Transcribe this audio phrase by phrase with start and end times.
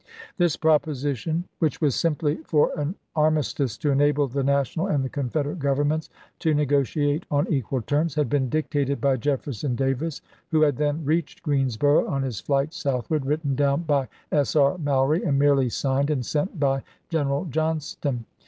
[0.37, 5.09] This proposition, which was simply for an armis tice to enable the National and the
[5.09, 10.19] Confederate Governments to negotiate on equal terms, had been dictated by Jefferson Davis,
[10.49, 14.55] who had then reached Greensboro' on his flight southward, written down by S.
[14.55, 14.69] E.
[14.79, 16.83] Mallory, and merely signed and sent by ibid.
[17.11, 18.25] General Johnston.